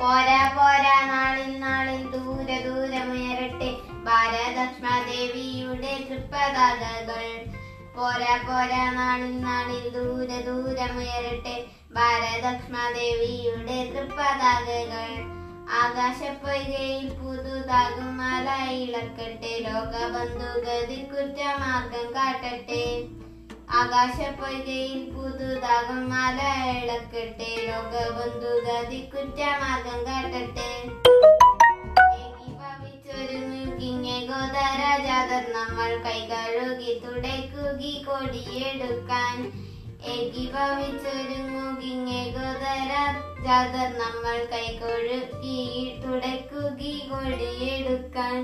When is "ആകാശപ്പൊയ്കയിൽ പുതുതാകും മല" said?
15.80-18.48, 23.78-26.38